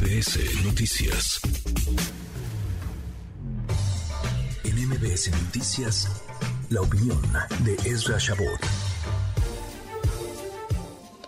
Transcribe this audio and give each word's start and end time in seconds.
MBS 0.00 0.64
Noticias. 0.64 1.40
En 4.64 4.88
MBS 4.88 5.30
Noticias, 5.44 6.08
la 6.70 6.80
opinión 6.80 7.20
de 7.66 7.74
Ezra 7.86 8.16
Shabot. 8.16 8.60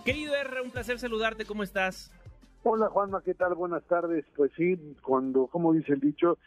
Querido 0.06 0.35
R, 0.35 0.62
un 0.62 0.71
placer 0.71 0.98
saludarte, 0.98 1.45
¿cómo 1.45 1.62
estás? 1.62 2.10
Hola 2.62 2.88
Juanma, 2.88 3.21
¿qué 3.22 3.35
tal? 3.35 3.54
Buenas 3.54 3.85
tardes. 3.85 4.24
Pues 4.35 4.50
sí, 4.56 4.78
cuando, 5.02 5.48
como 5.48 5.74
dice 5.74 5.92
el 5.92 6.00
dicho, 6.00 6.38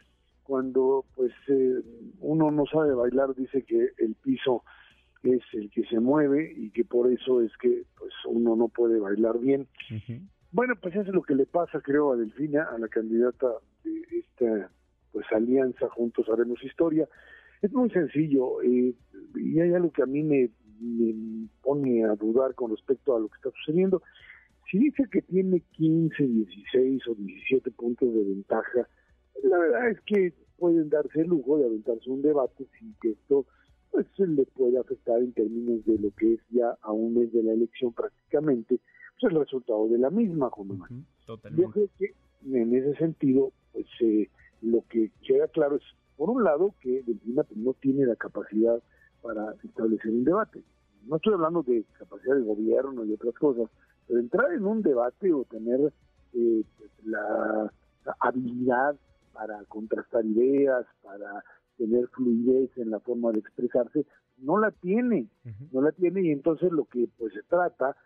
cuando 0.42 1.04
pues 1.14 1.32
eh, 1.46 1.80
uno 2.18 2.50
no 2.50 2.64
sabe 2.66 2.92
bailar, 2.94 3.36
dice 3.36 3.62
que 3.62 3.90
el 3.98 4.16
piso 4.16 4.64
es 5.22 5.42
el 5.52 5.70
que 5.70 5.84
se 5.84 6.00
mueve 6.00 6.52
y 6.56 6.70
que 6.70 6.84
por 6.84 7.08
eso 7.12 7.40
es 7.40 7.52
que 7.58 7.84
pues 7.96 8.12
uno 8.26 8.56
no 8.56 8.66
puede 8.66 8.98
bailar 8.98 9.38
bien. 9.38 9.68
Bueno, 10.56 10.72
pues 10.80 10.94
eso 10.94 11.02
es 11.02 11.14
lo 11.14 11.20
que 11.20 11.34
le 11.34 11.44
pasa, 11.44 11.82
creo, 11.82 12.12
a 12.12 12.16
Delfina, 12.16 12.62
a 12.62 12.78
la 12.78 12.88
candidata 12.88 13.46
de 13.84 14.00
esta 14.20 14.70
pues 15.12 15.26
alianza 15.30 15.86
Juntos 15.90 16.30
Haremos 16.30 16.64
Historia. 16.64 17.06
Es 17.60 17.70
muy 17.74 17.90
sencillo 17.90 18.62
eh, 18.62 18.94
y 19.34 19.60
hay 19.60 19.74
algo 19.74 19.92
que 19.92 20.02
a 20.02 20.06
mí 20.06 20.22
me, 20.22 20.48
pone 21.60 22.06
a 22.06 22.14
dudar 22.14 22.54
con 22.54 22.70
respecto 22.70 23.14
a 23.14 23.20
lo 23.20 23.28
que 23.28 23.36
está 23.36 23.50
sucediendo. 23.50 24.00
Si 24.70 24.78
dice 24.78 25.04
que 25.12 25.20
tiene 25.20 25.60
15, 25.72 26.26
16 26.26 27.06
o 27.08 27.14
17 27.16 27.70
puntos 27.72 28.14
de 28.14 28.24
ventaja, 28.24 28.88
la 29.42 29.58
verdad 29.58 29.90
es 29.90 30.00
que 30.06 30.32
pueden 30.56 30.88
darse 30.88 31.20
el 31.20 31.26
lujo 31.26 31.58
de 31.58 31.66
aventarse 31.66 32.08
un 32.08 32.22
debate 32.22 32.66
sin 32.78 32.94
que 33.02 33.10
esto 33.10 33.44
pues 33.90 34.06
le 34.16 34.46
puede 34.46 34.78
afectar 34.78 35.18
en 35.18 35.34
términos 35.34 35.84
de 35.84 35.98
lo 35.98 36.10
que 36.12 36.32
es 36.32 36.40
ya 36.48 36.78
a 36.80 36.92
un 36.92 37.12
mes 37.12 37.30
de 37.34 37.42
la 37.42 37.52
elección 37.52 37.92
prácticamente 37.92 38.80
pues 39.20 39.32
el 39.32 39.38
resultado 39.38 39.88
de 39.88 39.98
la 39.98 40.10
misma 40.10 40.50
Juan 40.50 41.06
Yo 41.26 41.70
creo 41.70 41.88
que 41.98 42.14
en 42.46 42.74
ese 42.74 42.94
sentido 42.96 43.52
pues 43.72 43.86
eh, 44.00 44.28
lo 44.62 44.84
que 44.88 45.10
queda 45.26 45.48
claro 45.48 45.76
es 45.76 45.82
por 46.16 46.30
un 46.30 46.44
lado 46.44 46.74
que 46.80 47.02
Delfina 47.02 47.42
pues, 47.44 47.58
no 47.58 47.74
tiene 47.74 48.06
la 48.06 48.16
capacidad 48.16 48.80
para 49.22 49.54
establecer 49.64 50.12
un 50.12 50.24
debate. 50.24 50.62
No 51.06 51.16
estoy 51.16 51.34
hablando 51.34 51.62
de 51.62 51.84
capacidad 51.98 52.36
de 52.36 52.42
gobierno 52.42 53.04
y 53.04 53.12
otras 53.12 53.34
cosas 53.34 53.68
pero 54.06 54.20
entrar 54.20 54.52
en 54.52 54.64
un 54.64 54.82
debate 54.82 55.32
o 55.32 55.44
tener 55.44 55.92
eh, 56.32 56.62
la 57.04 57.72
habilidad 58.20 58.96
para 59.32 59.64
contrastar 59.64 60.24
ideas, 60.24 60.86
para 61.02 61.44
tener 61.76 62.06
fluidez 62.08 62.70
en 62.76 62.90
la 62.90 63.00
forma 63.00 63.32
de 63.32 63.40
expresarse, 63.40 64.06
no 64.38 64.58
la 64.58 64.70
tiene, 64.70 65.28
no 65.72 65.82
la 65.82 65.92
tiene 65.92 66.22
y 66.22 66.30
entonces 66.30 66.70
lo 66.72 66.84
que 66.84 67.08
pues 67.18 67.34
se 67.34 67.42
trata 67.42 67.96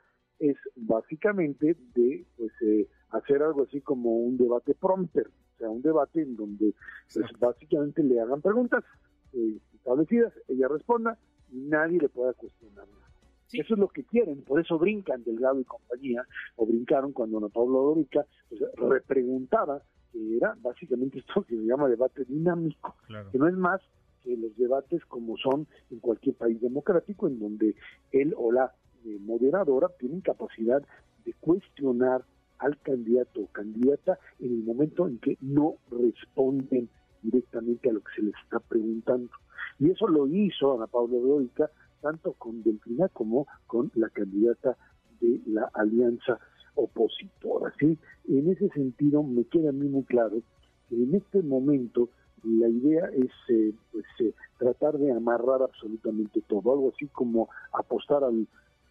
es 0.41 0.57
básicamente 0.75 1.77
de 1.95 2.27
pues 2.37 2.51
eh, 2.63 2.89
hacer 3.11 3.43
algo 3.43 3.65
así 3.65 3.81
como 3.83 4.17
un 4.17 4.37
debate 4.37 4.75
prompter, 4.75 5.29
o 5.29 5.59
sea, 5.59 5.69
un 5.69 5.83
debate 5.83 6.23
en 6.23 6.35
donde 6.35 6.75
pues, 7.13 7.27
básicamente 7.39 8.03
le 8.03 8.21
hagan 8.21 8.41
preguntas 8.41 8.83
eh, 9.35 9.59
establecidas, 9.75 10.33
ella 10.49 10.67
responda 10.69 11.19
y 11.53 11.59
nadie 11.59 12.01
le 12.01 12.09
pueda 12.09 12.33
cuestionar 12.33 12.89
nada. 12.89 13.11
Eso 13.53 13.75
es 13.75 13.81
lo 13.81 13.89
que 13.89 14.05
quieren, 14.05 14.43
por 14.43 14.61
eso 14.61 14.79
brincan 14.79 15.25
Delgado 15.25 15.61
y 15.61 15.65
compañía, 15.65 16.25
o 16.57 16.67
brincaron 16.67 17.13
cuando 17.13 17.39
Ana 17.39 17.49
Pablo 17.49 17.83
Dorica 17.83 18.25
pues, 18.49 18.63
repreguntaba 18.77 19.83
que 20.13 20.37
era 20.37 20.57
básicamente 20.61 21.19
esto 21.27 21.43
que 21.43 21.57
se 21.57 21.65
llama 21.65 21.89
debate 21.89 22.25
dinámico, 22.25 22.97
que 23.31 23.39
no 23.39 23.49
es 23.49 23.55
más 23.55 23.81
que 24.23 24.37
los 24.37 24.57
debates 24.57 25.05
como 25.07 25.37
son 25.37 25.67
en 25.91 25.99
cualquier 25.99 26.37
país 26.37 26.61
democrático, 26.61 27.27
en 27.27 27.41
donde 27.41 27.75
él 28.13 28.35
o 28.37 28.53
la 28.53 28.73
eh, 29.05 29.19
moderadora 29.21 29.89
tienen 29.99 30.21
capacidad 30.21 30.83
de 31.25 31.35
cuestionar 31.35 32.25
al 32.59 32.79
candidato 32.79 33.41
o 33.41 33.47
candidata 33.47 34.19
en 34.39 34.53
el 34.53 34.63
momento 34.63 35.07
en 35.07 35.19
que 35.19 35.37
no 35.41 35.77
responden 35.91 36.89
directamente 37.23 37.89
a 37.89 37.93
lo 37.93 38.01
que 38.01 38.13
se 38.17 38.23
les 38.23 38.35
está 38.45 38.61
preguntando. 38.61 39.31
Y 39.79 39.91
eso 39.91 40.07
lo 40.09 40.27
hizo 40.27 40.75
Ana 40.75 40.87
Paula 40.87 41.19
Dórica 41.19 41.71
tanto 42.01 42.33
con 42.35 42.63
Delfina 42.63 43.09
como 43.09 43.47
con 43.67 43.91
la 43.95 44.09
candidata 44.09 44.77
de 45.21 45.41
la 45.47 45.71
Alianza 45.75 46.39
opositora. 46.75 47.73
¿sí? 47.79 47.99
En 48.29 48.51
ese 48.51 48.69
sentido, 48.71 49.23
me 49.23 49.45
queda 49.45 49.71
a 49.71 49.73
mí 49.73 49.89
muy 49.89 50.05
claro 50.05 50.43
que 50.89 50.97
en 50.97 51.15
este 51.15 51.43
momento 51.43 52.09
la 52.43 52.69
idea 52.69 53.07
es 53.13 53.31
eh, 53.49 53.75
pues, 53.93 54.05
eh, 54.21 54.35
tratar 54.59 54.97
de 54.99 55.13
amarrar 55.13 55.63
absolutamente 55.63 56.41
todo, 56.43 56.73
algo 56.73 56.93
así 56.95 57.07
como 57.09 57.51
apostar 57.73 58.25
al, 58.25 58.47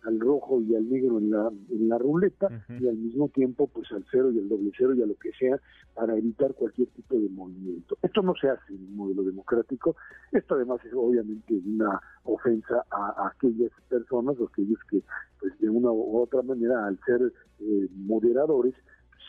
al 0.09 0.19
rojo 0.19 0.61
y 0.61 0.75
al 0.75 0.89
negro 0.89 1.19
en 1.19 1.31
la, 1.31 1.51
en 1.69 1.87
la 1.87 1.97
ruleta 1.97 2.49
y 2.67 2.87
al 2.87 2.97
mismo 2.97 3.29
tiempo 3.29 3.67
pues 3.67 3.91
al 3.91 4.05
cero 4.11 4.31
y 4.31 4.39
al 4.39 4.49
doble 4.49 4.71
cero 4.77 4.93
y 4.93 5.01
a 5.01 5.05
lo 5.05 5.15
que 5.15 5.31
sea 5.33 5.59
para 5.93 6.17
evitar 6.17 6.53
cualquier 6.53 6.87
tipo 6.89 7.15
de 7.15 7.29
movimiento. 7.29 7.97
Esto 8.01 8.21
no 8.21 8.33
se 8.35 8.49
hace 8.49 8.73
en 8.73 8.83
un 8.83 8.95
modelo 8.95 9.23
democrático, 9.23 9.95
esto 10.31 10.55
además 10.55 10.83
es 10.85 10.93
obviamente 10.93 11.53
una 11.65 12.01
ofensa 12.23 12.83
a, 12.91 13.27
aquellas 13.27 13.71
personas 13.87 14.37
o 14.39 14.45
aquellos 14.45 14.79
que 14.89 15.01
pues 15.39 15.57
de 15.59 15.69
una 15.69 15.91
u 15.91 16.17
otra 16.17 16.41
manera 16.41 16.85
al 16.87 16.99
ser 17.05 17.31
eh, 17.59 17.87
moderadores 17.95 18.73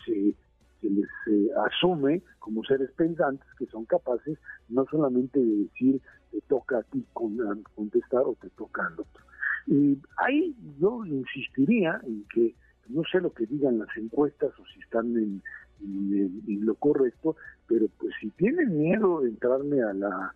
se 0.05 0.35
se 0.81 0.89
les 0.89 1.09
eh, 1.27 1.51
asume 1.67 2.23
como 2.39 2.65
seres 2.65 2.91
pensantes 2.93 3.47
que 3.59 3.67
son 3.67 3.85
capaces 3.85 4.39
no 4.71 4.87
solamente 4.87 5.39
de 5.39 5.65
decir 5.65 6.01
te 6.31 6.41
toca 6.43 6.79
a 6.79 6.83
ti 6.85 7.05
contestar 7.13 8.23
o 8.23 8.37
te 8.41 8.49
toca 8.51 8.87
al 8.87 8.95
otro, 8.95 9.25
y 9.67 9.99
ahí 10.19 10.55
yo 10.79 11.05
insistiría 11.05 12.01
en 12.05 12.25
que, 12.33 12.55
no 12.89 13.03
sé 13.11 13.21
lo 13.21 13.33
que 13.33 13.47
digan 13.47 13.79
las 13.79 13.97
encuestas 13.97 14.51
o 14.59 14.65
si 14.67 14.81
están 14.81 15.17
en, 15.17 15.43
lo 15.83 16.75
correcto, 16.75 17.37
pero 17.67 17.87
pues 17.99 18.13
si 18.21 18.29
tienen 18.31 18.79
miedo 18.79 19.21
de 19.21 19.31
entrarme 19.31 19.83
a 19.83 19.95
la, 19.95 20.35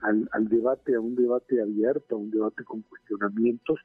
al, 0.00 0.48
debate, 0.48 0.94
a 0.94 1.00
un 1.00 1.16
debate 1.16 1.60
abierto, 1.60 2.14
a 2.14 2.18
un 2.18 2.30
debate 2.30 2.62
con 2.62 2.82
cuestionamientos, 2.82 3.80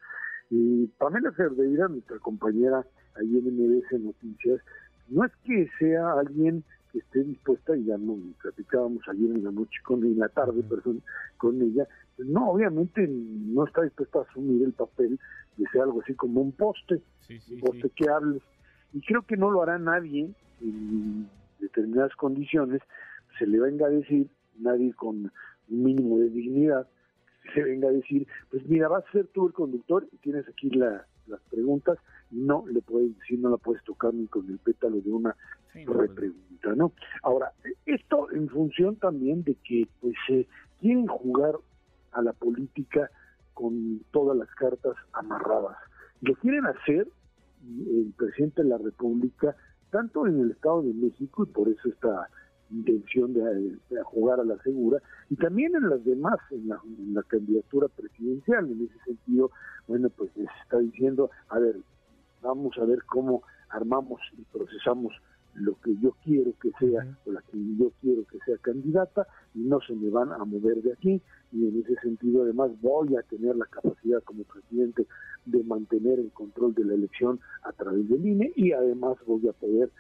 y 0.51 0.87
Pamela 0.97 1.31
Cerdeira, 1.31 1.87
nuestra 1.87 2.19
compañera 2.19 2.85
ahí 3.15 3.37
en 3.37 3.55
MBS 3.55 3.99
Noticias, 4.01 4.61
no 5.07 5.25
es 5.25 5.31
que 5.43 5.67
sea 5.79 6.13
alguien 6.13 6.63
que 6.91 6.99
esté 6.99 7.23
dispuesta, 7.23 7.75
y 7.75 7.85
ya 7.85 7.97
no 7.97 8.17
platicábamos 8.41 9.01
ayer 9.07 9.31
en 9.31 9.43
la 9.43 9.51
noche 9.51 9.79
con 9.83 10.03
en 10.03 10.19
la 10.19 10.29
tarde, 10.29 10.61
perdón, 10.63 11.01
con 11.37 11.61
ella, 11.61 11.87
no, 12.25 12.51
obviamente 12.51 13.07
no 13.07 13.65
está 13.65 13.83
dispuesta 13.83 14.19
a 14.19 14.21
asumir 14.23 14.63
el 14.63 14.73
papel 14.73 15.19
de 15.57 15.65
ser 15.71 15.81
algo 15.81 16.01
así 16.01 16.13
como 16.15 16.41
un 16.41 16.51
poste, 16.51 17.01
un 17.51 17.59
poste 17.59 17.89
que 17.95 18.09
hable. 18.09 18.41
Y 18.93 19.01
creo 19.01 19.21
que 19.23 19.37
no 19.37 19.51
lo 19.51 19.61
hará 19.61 19.77
nadie 19.77 20.29
en 20.61 21.29
determinadas 21.59 22.15
condiciones, 22.15 22.81
se 23.37 23.45
le 23.45 23.59
venga 23.59 23.87
a 23.87 23.89
decir, 23.89 24.29
nadie 24.57 24.93
con 24.93 25.31
un 25.69 25.83
mínimo 25.83 26.19
de 26.19 26.29
dignidad, 26.29 26.87
se 27.53 27.63
venga 27.63 27.89
a 27.89 27.91
decir, 27.91 28.27
pues 28.49 28.67
mira, 28.67 28.87
vas 28.87 29.05
a 29.07 29.11
ser 29.11 29.27
tú 29.27 29.47
el 29.47 29.53
conductor 29.53 30.07
y 30.11 30.17
tienes 30.17 30.47
aquí 30.47 30.69
las 30.69 31.05
preguntas, 31.49 31.97
y 32.31 32.37
no 32.37 32.65
le 32.67 32.81
puedes 32.81 33.17
decir, 33.17 33.39
no 33.39 33.49
la 33.49 33.57
puedes 33.57 33.83
tocar 33.83 34.13
ni 34.13 34.27
con 34.27 34.49
el 34.49 34.57
pétalo 34.59 35.01
de 35.01 35.11
una 35.11 35.35
repregunta, 35.73 36.75
¿no? 36.75 36.91
Ahora, 37.23 37.51
esto 37.85 38.31
en 38.31 38.49
función 38.49 38.95
también 38.95 39.43
de 39.43 39.55
que 39.55 39.87
pues 40.01 40.15
se 40.27 40.47
quieren 40.79 41.07
jugar 41.07 41.55
a 42.11 42.21
la 42.21 42.33
política 42.33 43.09
con 43.53 44.01
todas 44.11 44.37
las 44.37 44.49
cartas 44.55 44.95
amarradas. 45.13 45.77
Lo 46.21 46.33
quieren 46.35 46.65
hacer 46.65 47.07
el 47.61 48.13
presidente 48.17 48.63
de 48.63 48.69
la 48.69 48.77
República, 48.77 49.55
tanto 49.91 50.27
en 50.27 50.39
el 50.39 50.51
Estado 50.51 50.83
de 50.83 50.93
México, 50.93 51.43
y 51.43 51.47
por 51.47 51.67
eso 51.67 51.89
esta 51.89 52.29
intención 52.71 53.33
de, 53.33 53.77
jugar 54.03 54.39
a 54.39 54.43
la 54.43 54.57
segura, 54.63 55.01
y 55.29 55.35
también 55.35 55.75
en 55.75 55.89
las 55.89 56.03
demás, 56.05 56.37
en 56.51 56.69
la, 56.69 56.79
en 56.85 57.13
la, 57.13 57.23
candidatura 57.23 57.87
presidencial. 57.87 58.71
En 58.71 58.85
ese 58.85 59.03
sentido, 59.05 59.51
bueno, 59.87 60.09
pues 60.09 60.31
se 60.33 60.43
está 60.63 60.77
diciendo, 60.79 61.31
a 61.49 61.59
ver, 61.59 61.77
vamos 62.41 62.77
a 62.77 62.85
ver 62.85 63.03
cómo 63.05 63.43
armamos 63.69 64.21
y 64.37 64.43
procesamos 64.43 65.13
lo 65.59 65.79
que 65.81 65.95
yo 66.01 66.15
quiero 66.23 66.53
que 66.61 66.71
sea 66.79 67.05
o 67.25 67.31
la 67.31 67.41
que 67.41 67.57
yo 67.77 67.91
quiero 68.01 68.25
que 68.25 68.39
sea 68.45 68.57
candidata 68.57 69.27
y 69.53 69.59
no 69.59 69.79
se 69.81 69.93
me 69.93 70.09
van 70.09 70.31
a 70.31 70.43
mover 70.45 70.81
de 70.81 70.93
aquí 70.93 71.21
y 71.51 71.67
en 71.67 71.81
ese 71.81 71.95
sentido 72.01 72.43
además 72.43 72.71
voy 72.81 73.15
a 73.15 73.21
tener 73.23 73.55
la 73.55 73.65
capacidad 73.65 74.23
como 74.23 74.43
presidente 74.43 75.05
de 75.45 75.63
mantener 75.63 76.19
el 76.19 76.31
control 76.31 76.73
de 76.73 76.85
la 76.85 76.93
elección 76.93 77.39
a 77.63 77.71
través 77.73 78.07
del 78.09 78.25
INE 78.25 78.53
y 78.55 78.71
además 78.71 79.17
voy 79.25 79.47
a 79.47 79.53
poder 79.53 79.91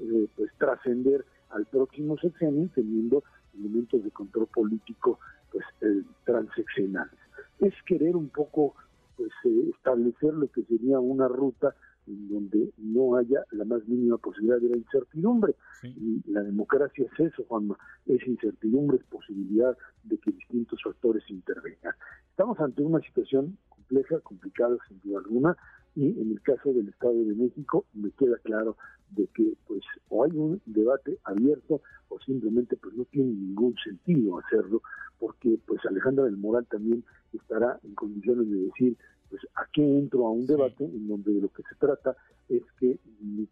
eh, 0.00 0.28
pues 0.36 0.50
trascender 0.58 1.24
al 1.50 1.66
próximo 1.66 2.18
sexenio 2.18 2.68
teniendo 2.74 3.22
elementos 3.58 4.02
de 4.02 4.10
control 4.10 4.46
político 4.48 5.18
pues 5.52 5.64
eh, 5.80 6.02
transeccionales. 6.24 7.18
Es 7.60 7.74
querer 7.86 8.16
un 8.16 8.28
poco 8.28 8.74
pues 9.16 9.30
eh, 9.44 9.70
establecer 9.74 10.34
lo 10.34 10.48
que 10.48 10.62
sería 10.64 10.98
una 10.98 11.28
ruta 11.28 11.74
en 12.06 12.28
donde 12.28 12.72
no 12.78 13.16
haya 13.16 13.44
la 13.52 13.64
más 13.64 13.86
mínima 13.86 14.18
posibilidad 14.18 14.60
de 14.60 14.70
la 14.70 14.76
incertidumbre. 14.76 15.54
Y 15.82 16.22
la 16.30 16.42
democracia 16.42 17.06
es 17.06 17.32
eso, 17.32 17.44
Juanma, 17.48 17.76
es 18.06 18.26
incertidumbre, 18.26 18.98
es 18.98 19.04
posibilidad 19.04 19.76
de 20.04 20.18
que 20.18 20.32
distintos 20.32 20.82
factores 20.82 21.22
intervengan. 21.28 21.94
Estamos 22.30 22.58
ante 22.60 22.82
una 22.82 23.00
situación 23.00 23.56
compleja, 23.68 24.20
complicada 24.20 24.76
sin 24.88 25.00
duda 25.00 25.18
alguna, 25.18 25.56
y 25.96 26.20
en 26.20 26.30
el 26.30 26.40
caso 26.42 26.72
del 26.74 26.88
Estado 26.88 27.14
de 27.14 27.34
México 27.34 27.86
me 27.94 28.10
queda 28.12 28.36
claro 28.44 28.76
de 29.10 29.26
que 29.28 29.54
pues 29.66 29.82
o 30.10 30.24
hay 30.24 30.30
un 30.32 30.60
debate 30.66 31.18
abierto 31.24 31.80
o 32.08 32.20
simplemente 32.20 32.76
pues 32.76 32.94
no 32.94 33.04
tiene 33.06 33.32
ningún 33.32 33.74
sentido 33.82 34.38
hacerlo 34.38 34.82
porque 35.18 35.58
pues 35.66 35.80
Alejandra 35.86 36.26
del 36.26 36.36
Moral 36.36 36.66
también 36.66 37.02
estará 37.32 37.80
en 37.82 37.94
condiciones 37.94 38.48
de 38.50 38.58
decir 38.64 38.96
pues 39.30 39.42
a 39.54 39.66
qué 39.72 39.82
entro 39.82 40.26
a 40.26 40.30
un 40.30 40.46
debate 40.46 40.84
en 40.84 41.08
donde 41.08 41.32
de 41.32 41.40
lo 41.40 41.48
que 41.48 41.62
se 41.62 41.74
trata 41.76 42.14
es 42.48 42.62
que 42.78 42.98
mi, 43.20 43.48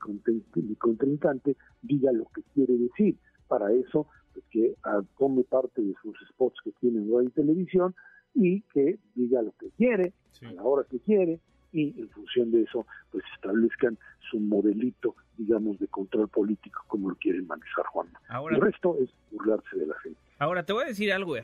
mi 0.55 0.75
contrincante 0.77 1.57
diga 1.83 2.13
lo 2.13 2.27
que 2.27 2.43
quiere 2.53 2.77
decir 2.77 3.17
para 3.49 3.73
eso 3.73 4.07
pues, 4.35 4.45
que 4.51 4.77
tome 5.19 5.45
parte 5.45 5.81
de 5.81 5.95
sus 6.03 6.15
spots 6.29 6.61
que 6.63 6.73
tiene 6.73 6.99
en 6.99 7.11
radio 7.11 7.29
y 7.29 7.33
televisión 7.33 7.95
y 8.35 8.61
que 8.73 8.99
diga 9.15 9.41
lo 9.41 9.53
que 9.53 9.71
quiere 9.71 10.13
a 10.43 10.53
la 10.53 10.63
hora 10.63 10.85
que 10.91 10.99
quiere 10.99 11.41
y 11.75 12.01
en 12.01 12.09
función 12.11 12.53
de 12.53 12.63
eso 12.63 12.87
pues 13.11 13.25
establezcan 13.35 13.99
su 14.31 14.39
modelito 14.39 15.15
digamos 15.37 15.79
de 15.81 15.89
control 15.89 16.29
político 16.29 16.83
como 16.87 17.11
lo 17.11 17.17
quieren 17.17 17.47
manejar 17.47 17.85
Juan. 17.87 18.09
el 18.51 18.61
resto 18.61 18.97
es 19.03 19.11
burlarse 19.33 19.77
de 19.77 19.87
la 19.87 19.99
gente. 19.99 20.19
Ahora 20.39 20.65
te 20.65 20.73
voy 20.73 20.85
a 20.85 20.87
decir 20.87 21.13
algo, 21.13 21.35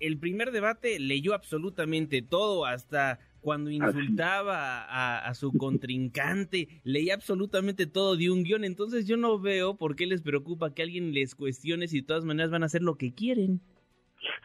el 0.00 0.18
primer 0.18 0.50
debate 0.50 0.98
leyó 0.98 1.34
absolutamente 1.34 2.22
todo 2.22 2.64
hasta 2.64 3.18
cuando 3.40 3.70
insultaba 3.70 5.18
a, 5.26 5.34
su 5.34 5.52
contrincante, 5.52 6.68
leía 6.84 7.14
absolutamente 7.14 7.86
todo 7.86 8.16
de 8.16 8.30
un 8.30 8.42
guion, 8.42 8.64
entonces 8.64 9.06
yo 9.06 9.16
no 9.16 9.38
veo 9.38 9.76
por 9.76 9.96
qué 9.96 10.06
les 10.06 10.22
preocupa 10.22 10.74
que 10.74 10.82
alguien 10.82 11.12
les 11.12 11.34
cuestione 11.34 11.88
si 11.88 12.00
de 12.00 12.06
todas 12.06 12.24
maneras 12.24 12.50
van 12.50 12.62
a 12.62 12.66
hacer 12.66 12.82
lo 12.82 12.96
que 12.96 13.12
quieren. 13.14 13.60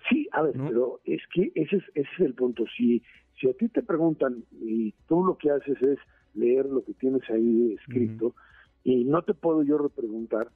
Sí, 0.10 0.28
a 0.32 0.44
ver, 0.44 0.54
pero 0.54 1.02
es 1.06 1.22
que 1.34 1.52
ese 1.56 1.78
es, 1.78 1.84
ese 1.96 2.10
es 2.18 2.20
el 2.20 2.34
punto. 2.34 2.66
Si, 2.78 3.02
si 3.40 3.50
a 3.50 3.54
ti 3.54 3.70
te 3.70 3.84
preguntan 3.84 4.44
y 4.62 4.94
tú 5.08 5.26
lo 5.26 5.38
que 5.38 5.52
haces 5.52 5.82
es 5.82 6.00
leer 6.34 6.66
lo 6.66 6.84
que 6.84 6.94
tienes 6.94 7.22
ahí 7.30 7.74
escrito 7.74 8.34
y 8.84 9.04
no 9.06 9.22
te 9.22 9.34
puedo 9.34 9.64
yo 9.64 9.78
repreguntar, 9.78 10.50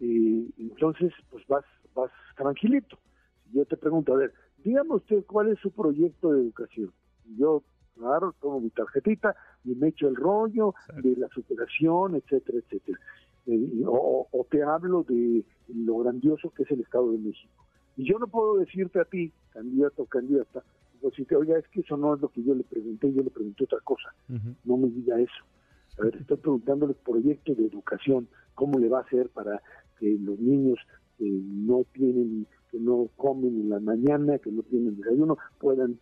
y 0.00 0.52
entonces 0.58 1.12
pues 1.30 1.46
vas, 1.46 1.64
vas 1.94 2.10
tranquilito. 2.36 2.98
Si 3.44 3.56
yo 3.58 3.64
te 3.64 3.76
pregunto, 3.76 4.14
a 4.14 4.16
ver, 4.16 4.32
dígame 4.64 4.94
usted 4.94 5.24
cuál 5.26 5.48
es 5.48 5.58
su 5.60 5.70
proyecto 5.70 6.32
de 6.32 6.40
educación. 6.42 6.92
Yo 7.36 7.62
claro, 7.96 8.34
tomo 8.40 8.60
mi 8.60 8.70
tarjetita 8.70 9.34
y 9.64 9.74
me 9.74 9.88
echo 9.88 10.08
el 10.08 10.16
rollo 10.16 10.74
de 11.02 11.16
la 11.16 11.28
superación, 11.28 12.16
etcétera, 12.16 12.58
etcétera. 12.58 12.98
Eh, 13.46 13.82
o, 13.86 14.46
te 14.50 14.62
hablo 14.62 15.04
de 15.04 15.44
lo 15.68 15.98
grandioso 15.98 16.50
que 16.50 16.62
es 16.62 16.70
el 16.70 16.80
Estado 16.80 17.12
de 17.12 17.18
México. 17.18 17.64
Y 17.96 18.04
yo 18.04 18.18
no 18.18 18.26
puedo 18.26 18.56
decirte 18.56 19.00
a 19.00 19.04
ti, 19.04 19.32
candidato 19.50 20.02
o 20.02 20.06
candidata, 20.06 20.62
te 21.10 21.36
oiga, 21.36 21.58
es 21.58 21.66
que 21.68 21.80
eso 21.80 21.96
no 21.96 22.14
es 22.14 22.20
lo 22.20 22.28
que 22.28 22.42
yo 22.42 22.54
le 22.54 22.64
pregunté, 22.64 23.12
yo 23.12 23.22
le 23.22 23.30
pregunté 23.30 23.64
otra 23.64 23.80
cosa. 23.80 24.14
No 24.64 24.76
me 24.76 24.88
diga 24.88 25.20
eso. 25.20 25.44
A 25.98 26.04
ver, 26.04 26.16
estoy 26.16 26.38
preguntándole 26.38 26.94
proyecto 26.94 27.54
de 27.54 27.66
educación, 27.66 28.28
cómo 28.54 28.78
le 28.78 28.88
va 28.88 28.98
a 28.98 29.02
hacer 29.02 29.28
para 29.28 29.62
que 29.98 30.16
los 30.18 30.38
niños 30.38 30.78
que 31.18 31.28
no 31.28 31.84
tienen, 31.92 32.46
que 32.70 32.78
no 32.78 33.08
comen 33.16 33.60
en 33.60 33.70
la 33.70 33.80
mañana, 33.80 34.38
que 34.38 34.50
no 34.50 34.62
tienen 34.62 34.96
desayuno, 34.96 35.36
puedan 35.58 35.98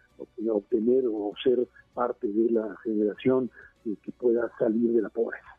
obtener 0.49 1.05
o 1.07 1.33
ser 1.43 1.67
parte 1.95 2.29
de 2.29 2.51
la 2.51 2.77
generación 2.85 3.51
que 3.85 4.13
pueda 4.13 4.51
salir 4.59 4.93
de 4.93 5.03
la 5.03 5.09
pobreza. 5.09 5.57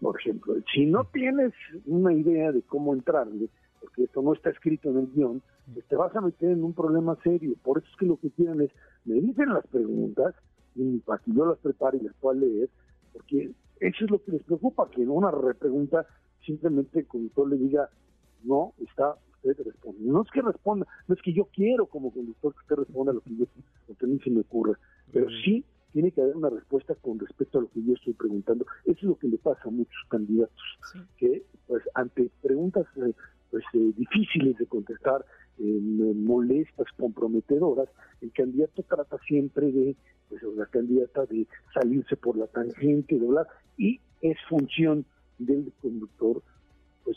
Por 0.00 0.18
ejemplo, 0.20 0.54
si 0.72 0.86
no 0.86 1.04
tienes 1.04 1.52
una 1.86 2.12
idea 2.12 2.52
de 2.52 2.62
cómo 2.62 2.94
entrarle, 2.94 3.48
porque 3.80 4.04
esto 4.04 4.22
no 4.22 4.32
está 4.34 4.50
escrito 4.50 4.90
en 4.90 4.98
el 4.98 5.06
guion, 5.12 5.42
te 5.88 5.96
vas 5.96 6.14
a 6.14 6.20
meter 6.20 6.50
en 6.50 6.64
un 6.64 6.72
problema 6.72 7.16
serio. 7.22 7.54
Por 7.62 7.78
eso 7.78 7.86
es 7.90 7.96
que 7.96 8.06
lo 8.06 8.18
que 8.18 8.30
quieren 8.30 8.60
es, 8.60 8.70
me 9.04 9.20
dicen 9.20 9.52
las 9.52 9.66
preguntas, 9.66 10.34
y 10.74 10.98
para 10.98 11.22
que 11.22 11.32
yo 11.32 11.46
las 11.46 11.58
prepare 11.58 11.98
y 11.98 12.02
las 12.02 12.14
pueda 12.16 12.40
leer, 12.40 12.70
porque 13.12 13.52
eso 13.80 14.04
es 14.04 14.10
lo 14.10 14.22
que 14.22 14.32
les 14.32 14.42
preocupa, 14.42 14.90
que 14.90 15.02
en 15.02 15.10
una 15.10 15.30
repregunta 15.30 16.06
simplemente 16.44 17.00
el 17.00 17.06
conductor 17.06 17.48
le 17.48 17.56
diga, 17.56 17.90
no, 18.44 18.72
está, 18.78 19.16
usted 19.36 19.64
responde. 19.64 20.00
No 20.00 20.22
es 20.22 20.30
que 20.30 20.42
responda, 20.42 20.86
no 21.08 21.14
es 21.14 21.22
que 21.22 21.32
yo 21.32 21.46
quiero 21.46 21.86
como 21.86 22.12
conductor 22.12 22.52
que 22.52 22.60
usted 22.60 22.76
responda 22.76 23.12
lo 23.12 23.20
que, 23.20 23.36
yo, 23.36 23.46
lo 23.88 23.94
que 23.94 24.04
a 24.04 24.08
mí 24.08 24.18
se 24.22 24.30
me 24.30 24.40
ocurre, 24.40 24.74
pero 25.12 25.28
sí 25.44 25.64
tiene 25.92 26.10
que 26.10 26.20
haber 26.20 26.36
una 26.36 26.50
respuesta 26.50 26.94
con 26.96 27.18
respecto 27.18 27.58
a 27.58 27.62
lo 27.62 27.70
que 27.70 27.82
yo 27.82 27.94
estoy 27.94 28.12
preguntando. 28.12 28.66
Eso 28.84 28.98
es 28.98 29.02
lo 29.02 29.18
que 29.18 29.28
le 29.28 29.38
pasa 29.38 29.62
a 29.64 29.70
muchos 29.70 30.04
candidatos, 30.08 30.78
que 31.16 31.44
pues 31.66 31.82
ante 31.94 32.30
preguntas 32.42 32.86
eh, 32.96 33.14
pues 33.50 33.64
eh, 33.74 33.92
difíciles 33.96 34.56
de 34.58 34.66
contestar, 34.66 35.24
eh, 35.58 35.80
molestas, 36.14 36.86
comprometedoras, 36.96 37.88
el 38.20 38.32
candidato 38.32 38.82
trata 38.82 39.18
siempre 39.26 39.70
de, 39.72 39.96
pues 40.28 40.42
la 40.54 40.66
candidata 40.66 41.24
de 41.26 41.46
salirse 41.72 42.16
por 42.16 42.36
la 42.36 42.46
tangente, 42.46 43.18
de 43.18 43.26
hablar, 43.26 43.46
y 43.76 44.00
es 44.20 44.36
función 44.48 45.04
del 45.38 45.72
conductor 45.80 46.42
pues 47.04 47.16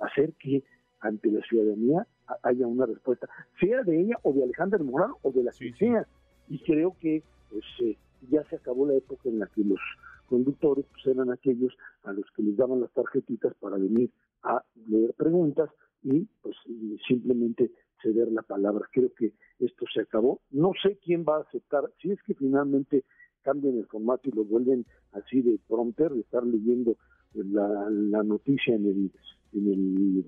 hacer 0.00 0.32
que 0.34 0.62
ante 1.00 1.30
la 1.30 1.42
ciudadanía 1.42 2.06
haya 2.42 2.66
una 2.66 2.86
respuesta, 2.86 3.28
sea 3.60 3.82
de 3.82 4.00
ella 4.00 4.16
o 4.22 4.32
de 4.32 4.44
Alejandra 4.44 4.82
Moral 4.82 5.12
o 5.22 5.30
de 5.30 5.42
la 5.42 5.52
que 5.52 5.72
sea. 5.74 6.06
Y 6.48 6.58
creo 6.60 6.96
que 7.00 7.22
pues 7.50 7.64
eh, 7.80 7.96
ya 8.30 8.44
se 8.44 8.56
acabó 8.56 8.86
la 8.86 8.94
época 8.94 9.28
en 9.28 9.38
la 9.38 9.46
que 9.46 9.62
los 9.64 9.80
conductores 10.28 10.84
pues, 10.90 11.06
eran 11.06 11.30
aquellos 11.30 11.74
a 12.04 12.12
los 12.12 12.24
que 12.36 12.42
les 12.42 12.56
daban 12.56 12.80
las 12.80 12.90
tarjetitas 12.92 13.54
para 13.60 13.76
venir 13.76 14.10
a 14.42 14.62
leer 14.88 15.14
preguntas 15.14 15.70
y 16.02 16.26
pues 16.42 16.56
simplemente 17.06 17.70
ceder 18.02 18.30
la 18.30 18.42
palabra. 18.42 18.86
Creo 18.92 19.12
que 19.14 19.32
esto 19.58 19.86
se 19.92 20.02
acabó. 20.02 20.40
No 20.50 20.72
sé 20.82 20.98
quién 21.02 21.24
va 21.28 21.38
a 21.38 21.42
aceptar, 21.42 21.90
si 22.00 22.10
es 22.10 22.22
que 22.22 22.34
finalmente 22.34 23.04
cambian 23.42 23.78
el 23.78 23.86
formato 23.86 24.28
y 24.28 24.32
lo 24.32 24.44
vuelven 24.44 24.86
así 25.12 25.42
de 25.42 25.58
prompter, 25.68 26.12
de 26.12 26.20
estar 26.20 26.44
leyendo 26.44 26.96
la, 27.34 27.88
la 27.90 28.22
noticia 28.22 28.74
en 28.74 28.86
el, 28.86 29.12
en 29.52 29.72
el 29.72 30.24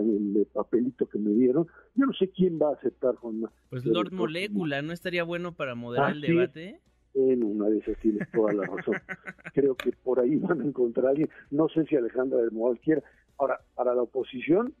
el 0.00 0.46
papelito 0.52 1.06
que 1.06 1.18
me 1.18 1.32
dieron. 1.32 1.66
Yo 1.94 2.06
no 2.06 2.12
sé 2.14 2.30
quién 2.30 2.58
va 2.58 2.70
a 2.70 2.74
aceptar, 2.74 3.14
Juanma. 3.16 3.52
Pues 3.68 3.84
Lord 3.84 4.12
Molécula, 4.12 4.82
¿no 4.82 4.92
estaría 4.92 5.24
bueno 5.24 5.54
para 5.54 5.74
moderar 5.74 6.12
el 6.12 6.20
debate? 6.20 6.80
En 7.14 7.44
una 7.44 7.68
de 7.68 7.78
esas 7.78 7.98
tienes 7.98 8.30
toda 8.30 8.52
la 8.52 8.66
razón. 8.66 8.94
Creo 9.54 9.74
que 9.74 9.92
por 9.92 10.20
ahí 10.20 10.36
van 10.36 10.60
a 10.60 10.64
encontrar 10.64 11.06
a 11.06 11.10
alguien. 11.10 11.28
No 11.50 11.68
sé 11.68 11.84
si 11.84 11.96
Alejandra 11.96 12.38
del 12.38 12.52
Moral 12.52 12.80
quiera. 12.80 13.02
Ahora, 13.38 13.60
para 13.74 13.94
la 13.94 14.02
oposición, 14.02 14.74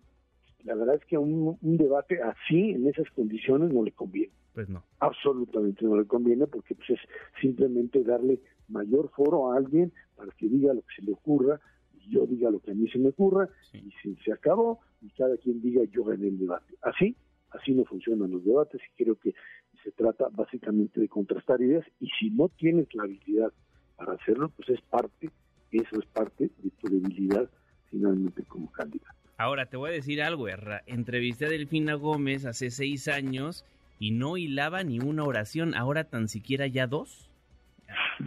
la 0.64 0.74
verdad 0.74 0.96
es 0.96 1.04
que 1.06 1.18
un, 1.18 1.58
un 1.60 1.76
debate 1.76 2.20
así, 2.22 2.70
en 2.70 2.86
esas 2.88 3.10
condiciones, 3.10 3.72
no 3.72 3.82
le 3.82 3.92
conviene. 3.92 4.32
Pues 4.54 4.68
no. 4.68 4.82
Absolutamente 5.00 5.84
no 5.84 5.96
le 5.96 6.06
conviene 6.06 6.46
porque 6.46 6.74
pues, 6.74 6.90
es 6.90 7.00
simplemente 7.40 8.02
darle 8.02 8.40
mayor 8.68 9.10
foro 9.10 9.52
a 9.52 9.56
alguien 9.56 9.92
para 10.16 10.30
que 10.32 10.48
diga 10.48 10.72
lo 10.72 10.82
que 10.82 10.94
se 10.96 11.02
le 11.02 11.12
ocurra 11.12 11.60
yo 12.08 12.26
diga 12.26 12.50
lo 12.50 12.60
que 12.60 12.72
a 12.72 12.74
mí 12.74 12.88
se 12.88 12.98
me 12.98 13.10
ocurra 13.10 13.48
y 13.72 13.90
si 14.02 14.16
se 14.24 14.32
acabó 14.32 14.80
y 15.00 15.10
cada 15.10 15.36
quien 15.36 15.60
diga 15.60 15.82
yo 15.90 16.04
gané 16.04 16.28
el 16.28 16.38
debate. 16.38 16.74
Así, 16.82 17.16
así 17.50 17.72
no 17.72 17.84
funcionan 17.84 18.30
los 18.30 18.44
debates 18.44 18.80
y 18.80 19.02
creo 19.02 19.16
que 19.16 19.34
se 19.82 19.90
trata 19.92 20.28
básicamente 20.30 21.00
de 21.00 21.08
contrastar 21.08 21.60
ideas 21.60 21.84
y 22.00 22.08
si 22.18 22.30
no 22.30 22.48
tienes 22.48 22.92
la 22.94 23.04
habilidad 23.04 23.52
para 23.96 24.12
hacerlo, 24.14 24.50
pues 24.50 24.68
es 24.70 24.80
parte, 24.82 25.30
eso 25.70 25.98
es 25.98 26.06
parte 26.06 26.50
de 26.62 26.70
tu 26.70 26.88
debilidad 26.88 27.48
finalmente 27.90 28.42
como 28.44 28.70
candidato. 28.72 29.14
Ahora 29.38 29.66
te 29.66 29.76
voy 29.76 29.90
a 29.90 29.94
decir 29.94 30.22
algo, 30.22 30.48
Erra. 30.48 30.82
Entrevisté 30.86 31.46
a 31.46 31.48
Delfina 31.48 31.94
Gómez 31.94 32.46
hace 32.46 32.70
seis 32.70 33.08
años 33.08 33.64
y 33.98 34.12
no 34.12 34.36
hilaba 34.36 34.84
ni 34.84 34.98
una 35.00 35.24
oración, 35.24 35.74
ahora 35.74 36.04
tan 36.04 36.28
siquiera 36.28 36.66
ya 36.66 36.86
dos. 36.86 37.28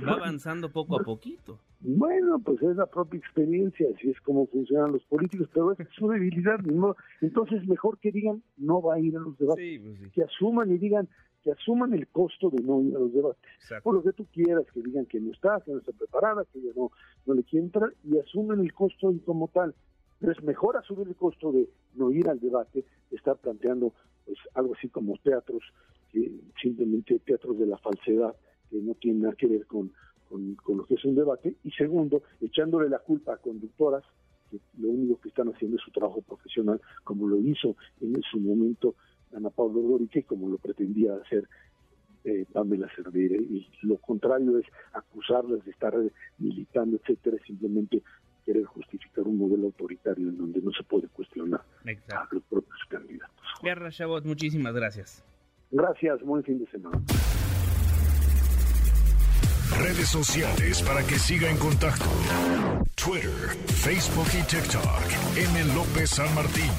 Va 0.05 0.13
avanzando 0.13 0.69
poco 0.69 0.99
a 0.99 1.03
poquito. 1.03 1.59
Bueno, 1.79 2.39
pues 2.39 2.61
es 2.63 2.75
la 2.77 2.87
propia 2.87 3.19
experiencia, 3.19 3.87
así 3.95 4.09
es 4.09 4.19
como 4.21 4.47
funcionan 4.47 4.91
los 4.93 5.03
políticos, 5.03 5.47
pero 5.53 5.71
es 5.73 5.87
su 5.95 6.07
debilidad. 6.07 6.59
¿no? 6.59 6.95
Entonces, 7.21 7.65
mejor 7.67 7.99
que 7.99 8.11
digan, 8.11 8.41
no 8.57 8.81
va 8.81 8.95
a 8.95 8.99
ir 8.99 9.15
a 9.15 9.19
los 9.19 9.37
debates. 9.37 9.81
Pues 9.81 10.11
que 10.11 10.23
asuman 10.23 10.71
y 10.71 10.77
digan, 10.77 11.07
que 11.45 11.51
asuman 11.51 11.93
el 11.93 12.07
costo 12.07 12.49
de 12.49 12.59
no 12.63 12.81
ir 12.81 12.95
a 12.95 12.99
los 12.99 13.13
debates. 13.13 13.39
Por 13.83 13.93
lo 13.93 14.01
que 14.01 14.13
tú 14.13 14.25
quieras, 14.33 14.65
que 14.73 14.81
digan 14.81 15.05
que 15.05 15.19
no 15.19 15.31
está, 15.31 15.61
que 15.63 15.71
no 15.71 15.77
está 15.77 15.91
preparada, 15.91 16.43
que 16.51 16.59
ya 16.59 16.71
no, 16.75 16.91
no 17.27 17.33
le 17.35 17.43
quiere 17.43 17.67
entrar, 17.67 17.93
y 18.03 18.17
asumen 18.17 18.61
el 18.61 18.73
costo 18.73 19.11
y 19.11 19.19
como 19.19 19.47
tal. 19.49 19.75
Pero 20.19 20.31
es 20.31 20.43
mejor 20.43 20.75
asumir 20.75 21.07
el 21.07 21.15
costo 21.15 21.51
de 21.51 21.69
no 21.93 22.11
ir 22.11 22.27
al 22.27 22.39
debate, 22.39 22.83
estar 23.11 23.37
planteando 23.37 23.93
pues 24.25 24.39
algo 24.55 24.73
así 24.73 24.89
como 24.89 25.15
teatros, 25.17 25.61
que 26.11 26.31
simplemente 26.59 27.19
teatros 27.19 27.59
de 27.59 27.67
la 27.67 27.77
falsedad, 27.77 28.35
que 28.71 28.77
no 28.77 28.95
tienen 28.95 29.21
nada 29.21 29.35
que 29.35 29.45
ver 29.45 29.67
con 29.67 29.91
con, 30.27 30.77
lo 30.77 30.85
que 30.85 30.95
es 30.95 31.05
un 31.05 31.15
debate, 31.15 31.55
y 31.63 31.71
segundo, 31.71 32.23
echándole 32.41 32.89
la 32.89 32.99
culpa 32.99 33.35
a 33.35 33.37
conductoras 33.37 34.03
que 34.49 34.59
lo 34.79 34.89
único 34.89 35.19
que 35.21 35.29
están 35.29 35.47
haciendo 35.49 35.77
es 35.77 35.83
su 35.83 35.91
trabajo 35.91 36.21
profesional, 36.21 36.81
como 37.03 37.27
lo 37.27 37.39
hizo 37.39 37.75
en 38.01 38.19
su 38.23 38.39
momento 38.39 38.95
Ana 39.33 39.49
Paula 39.49 39.81
Dorique, 39.81 40.23
como 40.23 40.49
lo 40.49 40.57
pretendía 40.57 41.15
hacer 41.15 41.47
eh, 42.23 42.45
Pamela 42.51 42.89
Cervera, 42.95 43.35
y 43.35 43.67
lo 43.83 43.97
contrario 43.97 44.57
es 44.57 44.65
acusarlas 44.93 45.63
de 45.63 45.71
estar 45.71 45.93
militando, 46.37 46.97
etcétera, 46.97 47.37
simplemente 47.45 48.01
querer 48.45 48.65
justificar 48.65 49.25
un 49.27 49.37
modelo 49.37 49.67
autoritario 49.67 50.29
en 50.29 50.37
donde 50.37 50.61
no 50.61 50.71
se 50.71 50.83
puede 50.83 51.07
cuestionar 51.09 51.61
a 51.61 52.27
los 52.31 52.43
propios 52.43 52.79
candidatos. 52.89 53.35
Guerra 53.61 53.89
Chabot, 53.91 54.23
muchísimas 54.25 54.73
gracias. 54.73 55.23
Gracias, 55.71 56.21
buen 56.21 56.43
fin 56.43 56.59
de 56.59 56.67
semana. 56.67 57.01
Redes 59.77 60.07
sociales 60.07 60.81
para 60.83 61.01
que 61.01 61.15
siga 61.15 61.49
en 61.49 61.57
contacto: 61.57 62.05
Twitter, 62.95 63.57
Facebook 63.67 64.27
y 64.33 64.43
TikTok. 64.47 65.03
M. 65.35 65.73
López 65.73 66.11
San 66.11 66.33
Martín. 66.33 66.71